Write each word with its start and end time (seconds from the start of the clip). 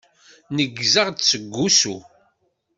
Neggzeɣ-d 0.55 1.19
seg 1.29 1.43
wusu. 1.55 1.97